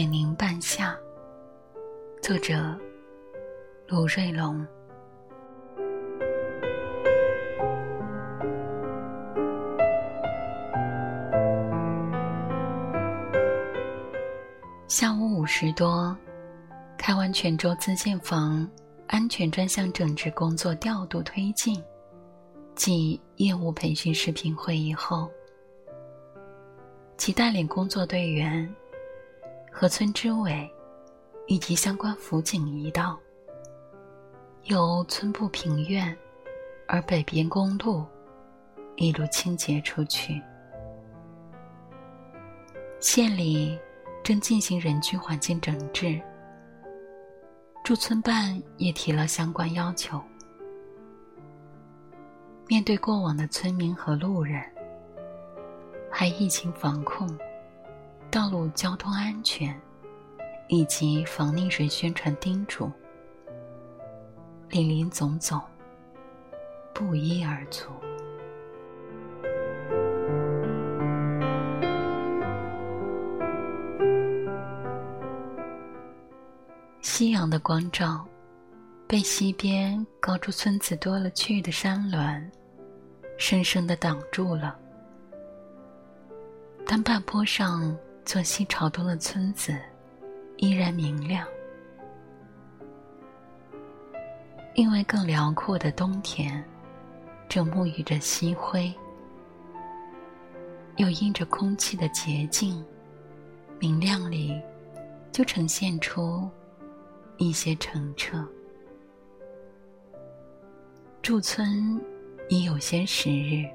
[0.00, 0.98] 年龄半夏，
[2.22, 2.74] 作者
[3.86, 4.66] 卢瑞龙。
[14.88, 16.16] 下午五时多，
[16.96, 18.66] 开完泉州自建房
[19.06, 21.78] 安全专项整治工作调度推进
[22.74, 25.30] 暨业务培训视频会议后，
[27.18, 28.66] 其带领工作队员。
[29.80, 30.70] 和村支委
[31.46, 33.18] 以及相关辅警一道，
[34.64, 36.14] 由村部平院
[36.86, 38.04] 而北边公路
[38.96, 40.38] 一路清洁出去。
[43.00, 43.80] 县里
[44.22, 46.20] 正进行人居环境整治，
[47.82, 50.20] 驻村办也提了相关要求。
[52.66, 54.62] 面对过往的村民和路人，
[56.10, 57.26] 还疫情防控。
[58.30, 59.78] 道路交通安全
[60.68, 62.88] 以及防溺水宣传叮嘱，
[64.68, 65.60] 林林总总，
[66.94, 67.88] 不一而足。
[77.02, 78.24] 夕阳的光照，
[79.08, 82.48] 被西边高出村子多了去的山峦，
[83.36, 84.78] 深深的挡住了。
[86.86, 87.98] 但半坡上。
[88.24, 89.76] 坐西朝东的村子
[90.58, 91.44] 依然明亮，
[94.74, 96.64] 因为更辽阔的冬天
[97.48, 98.94] 正沐浴着夕辉，
[100.96, 102.84] 又因着空气的洁净
[103.80, 104.60] 明亮里，
[105.32, 106.48] 就呈现出
[107.36, 108.46] 一些澄澈。
[111.20, 112.00] 驻村
[112.48, 113.68] 已有些时日，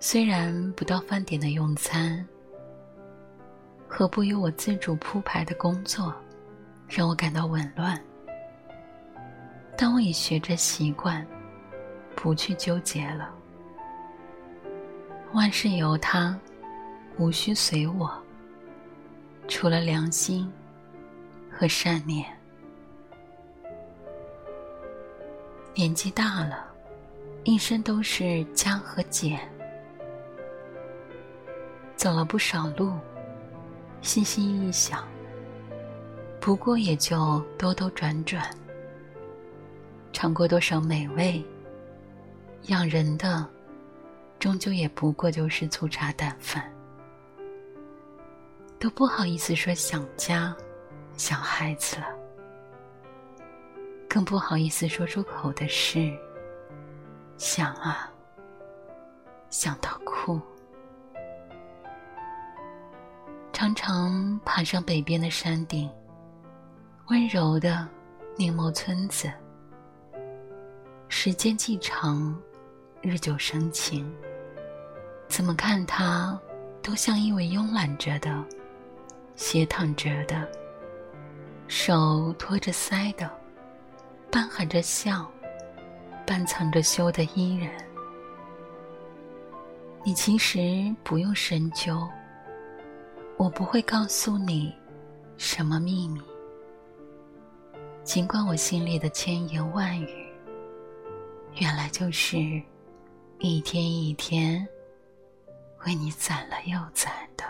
[0.00, 2.26] 虽然不到饭点的用餐。
[3.94, 6.14] 何不由我自主铺排的工作，
[6.88, 8.02] 让我感到紊乱？
[9.76, 11.26] 但我已学着习惯，
[12.16, 13.30] 不去纠结了。
[15.34, 16.34] 万事由他，
[17.18, 18.10] 无需随我。
[19.46, 20.50] 除了良心
[21.50, 22.24] 和善念。
[25.74, 26.64] 年纪大了，
[27.44, 29.38] 一生都是加和减，
[31.94, 32.94] 走了不少路。
[34.02, 35.06] 细细一想，
[36.40, 38.44] 不过也就兜兜转转。
[40.12, 41.42] 尝过多少美味，
[42.64, 43.48] 养人的，
[44.38, 46.70] 终究也不过就是粗茶淡饭。
[48.78, 50.54] 都不好意思说想家、
[51.16, 52.06] 想孩子了，
[54.08, 56.12] 更不好意思说出口的是
[57.38, 58.12] 想啊，
[59.48, 60.40] 想到哭。
[63.62, 65.88] 常常爬上北边的山顶，
[67.10, 67.88] 温柔的
[68.36, 69.30] 凝眸村子。
[71.08, 72.36] 时间既长，
[73.02, 74.12] 日久生情。
[75.28, 76.36] 怎么看它，
[76.82, 78.44] 都像一位慵懒着的、
[79.36, 80.50] 斜躺着的、
[81.68, 83.30] 手托着腮的、
[84.28, 85.30] 半含着笑、
[86.26, 87.70] 半藏着羞的伊人。
[90.02, 92.04] 你其实不用深究。
[93.42, 94.72] 我不会告诉你
[95.36, 96.20] 什么秘密，
[98.04, 100.28] 尽管我心里的千言万语，
[101.56, 102.38] 原来就是
[103.40, 104.64] 一天一天
[105.84, 107.44] 为你攒了又攒的。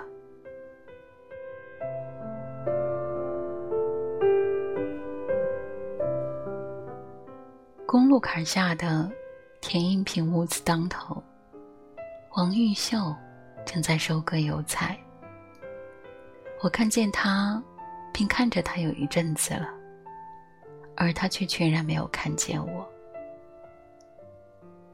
[7.86, 9.12] 公路坎下的
[9.60, 11.22] 田荫平屋子当头，
[12.34, 13.14] 王玉秀
[13.66, 14.98] 正在收割油菜。
[16.62, 17.60] 我看见他，
[18.12, 19.68] 并看着他有一阵子了，
[20.96, 22.88] 而他却全然没有看见我。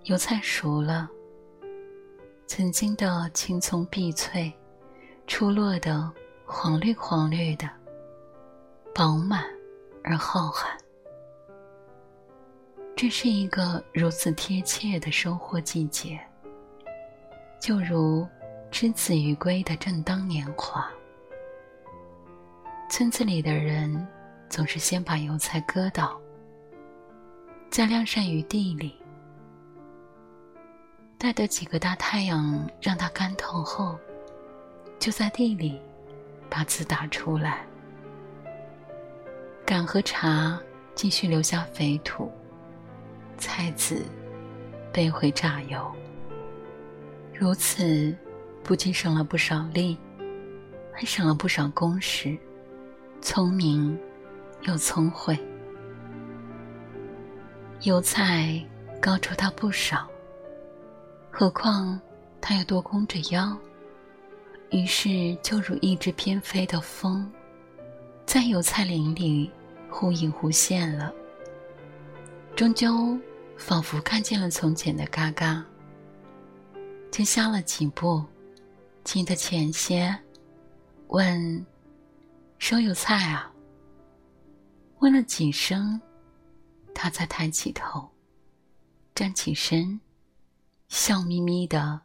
[0.04, 1.10] 油菜熟了，
[2.46, 4.50] 曾经的青葱碧翠，
[5.26, 6.10] 出落的
[6.46, 7.68] 黄绿黄绿的，
[8.94, 9.44] 饱满
[10.02, 10.68] 而浩瀚。
[12.96, 16.18] 这是一个如此贴切的收获季节，
[17.60, 18.26] 就如
[18.70, 20.90] 之子于归的正当年华。
[22.88, 24.06] 村子里的人
[24.48, 26.18] 总是先把油菜割倒，
[27.70, 28.96] 再晾晒于地里，
[31.18, 33.98] 待得几个大太阳让它干透后，
[34.98, 35.78] 就在地里
[36.48, 37.66] 把籽打出来。
[39.66, 40.58] 杆和茬
[40.94, 42.32] 继续留下肥土，
[43.36, 44.02] 菜籽
[44.90, 45.94] 背回榨油。
[47.34, 48.16] 如此，
[48.64, 49.98] 不仅省了不少力。
[51.00, 52.36] 还省了不少工时，
[53.20, 53.98] 聪明
[54.62, 55.38] 又聪慧。
[57.82, 58.64] 油菜
[59.00, 60.08] 高出他不少，
[61.30, 62.00] 何况
[62.40, 63.56] 他又多弓着腰，
[64.70, 67.30] 于是就如一只翩飞的风，
[68.26, 69.50] 在油菜林里
[69.88, 71.12] 忽隐忽现了。
[72.56, 73.16] 终究
[73.56, 75.64] 仿佛看见了从前的嘎嘎，
[77.12, 78.24] 就下了几步，
[79.04, 80.18] 近得浅些，
[81.06, 81.64] 问
[82.58, 83.52] ：“收油菜啊？”
[85.00, 86.00] 问了几声。
[87.00, 88.10] 他才抬起头，
[89.14, 90.00] 站起身，
[90.88, 92.00] 笑眯眯的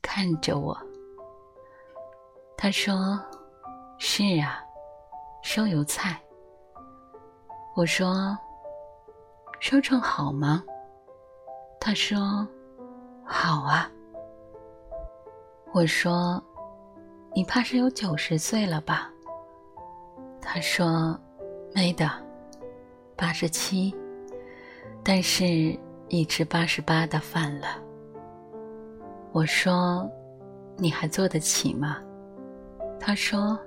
[0.00, 0.74] 看着我。
[2.56, 3.22] 他说
[4.00, 4.58] ：“是啊，
[5.42, 6.18] 收油菜。”
[7.76, 8.34] 我说
[9.60, 10.64] ：“收成好吗？”
[11.78, 12.48] 他说
[13.26, 13.90] ：“好啊。”
[15.74, 16.42] 我说
[17.36, 19.11] ：“你怕是有九十岁了吧？”
[20.42, 21.18] 他说
[21.72, 22.10] ：“没的。”
[23.16, 23.94] 八十七，
[25.04, 25.46] 但是
[26.08, 27.68] 已吃八十八的饭了。
[29.30, 30.10] 我说
[30.76, 31.98] ：“你还做得起吗？”
[32.98, 33.58] 他说：“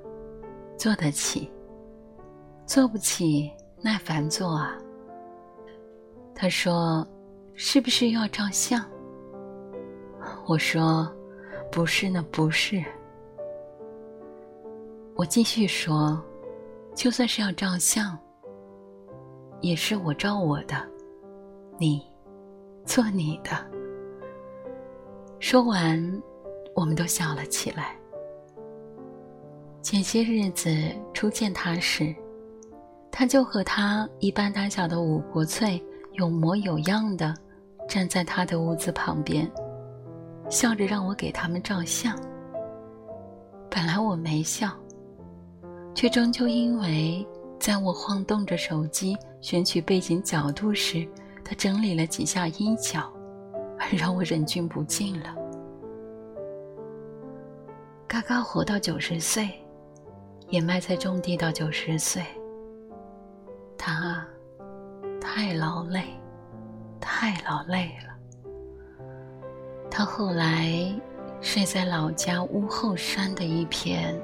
[0.77, 1.49] 做得起。”
[2.67, 3.49] 做不起，
[3.81, 4.77] 耐烦做啊。
[6.33, 7.07] 他说
[7.55, 8.83] ：“是不是要照相？”
[10.47, 11.09] 我说
[11.71, 12.83] ：“不是呢，不是。”
[15.15, 16.21] 我继续说
[16.95, 18.17] ：“就算是要照相。”
[19.61, 20.75] 也是我照我的，
[21.79, 22.05] 你
[22.85, 23.51] 做你的。
[25.39, 26.21] 说完，
[26.75, 27.95] 我们都笑了起来。
[29.81, 30.69] 前些日子
[31.13, 32.13] 初见他时，
[33.09, 35.83] 他就和他一般大小的五国翠
[36.13, 37.33] 有模有样的
[37.87, 39.49] 站在他的屋子旁边，
[40.49, 42.15] 笑着让我给他们照相。
[43.69, 44.69] 本来我没笑，
[45.95, 47.25] 却终究因为。
[47.57, 51.07] 在我晃动着手机选取背景角度时，
[51.43, 53.11] 他整理了几下衣角，
[53.79, 55.33] 而让我忍俊不禁了。
[58.07, 59.49] 嘎嘎活到九十岁，
[60.49, 62.21] 也卖菜种地到九十岁。
[63.77, 64.23] 他
[65.19, 66.03] 太劳累，
[66.99, 69.09] 太劳累了。
[69.89, 70.93] 他后来
[71.41, 74.15] 睡在老家屋后山的一片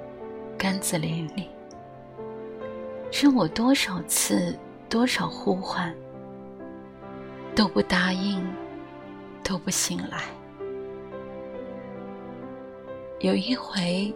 [0.60, 1.50] 干子林里。
[3.22, 4.58] 是我多少次、
[4.90, 5.96] 多少呼唤，
[7.54, 8.44] 都不答应，
[9.44, 10.24] 都不醒来。
[13.20, 14.12] 有一回，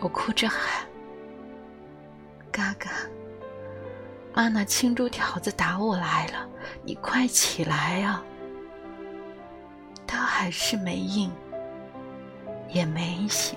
[0.00, 0.84] 我哭着喊
[2.50, 2.90] ：“嘎嘎，
[4.34, 6.44] 妈拿青竹条子打我来了，
[6.82, 8.20] 你快起来啊！”
[10.08, 11.30] 他还是没应，
[12.68, 13.56] 也没醒，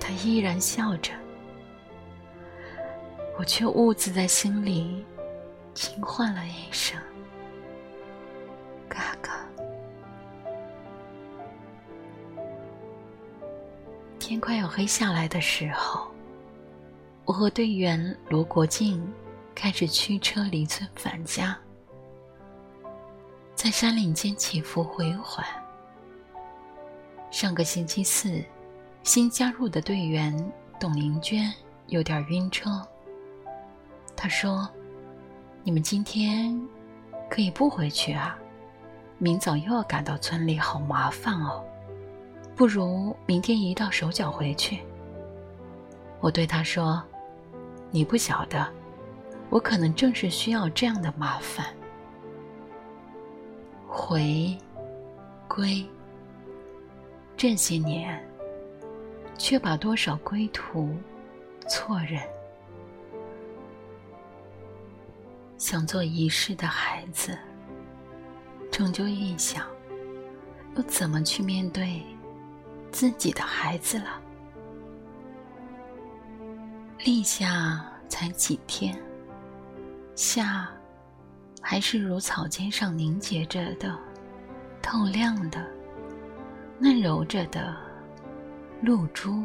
[0.00, 1.12] 他依然笑着。
[3.38, 5.06] 我却兀自在心里
[5.72, 7.00] 轻唤了一声
[8.90, 9.38] “嘎嘎”。
[14.18, 16.08] 天快要黑下来的时候，
[17.24, 19.08] 我和队员罗国静
[19.54, 21.56] 开始驱车离村返家，
[23.54, 25.46] 在山岭间起伏回缓。
[27.30, 28.42] 上个星期四，
[29.04, 31.54] 新加入的队员董玲娟
[31.86, 32.84] 有点晕车。
[34.20, 34.68] 他说
[35.62, 36.60] ：“你们今天
[37.30, 38.36] 可以不回去啊，
[39.16, 41.64] 明早又要赶到村里，好麻烦哦。
[42.56, 44.80] 不如明天一到手脚回去。”
[46.18, 47.00] 我对他说
[47.92, 48.66] ：“你不晓得，
[49.50, 51.66] 我可能正是需要这样的麻烦。
[53.86, 54.58] 回
[55.46, 55.86] 归
[57.36, 58.20] 这些年，
[59.38, 60.92] 却把多少归途
[61.68, 62.20] 错认。”
[65.58, 67.36] 想做一世的孩子，
[68.70, 69.66] 终究一想，
[70.76, 72.00] 又怎么去面对
[72.92, 74.22] 自己的孩子了？
[77.04, 78.96] 立夏才几天，
[80.14, 80.68] 夏
[81.60, 83.98] 还是如草尖上凝结着的、
[84.80, 85.66] 透亮的、
[86.78, 87.76] 嫩柔着的
[88.80, 89.44] 露珠。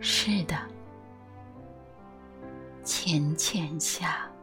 [0.00, 0.73] 是的。
[2.84, 4.33] 浅浅下。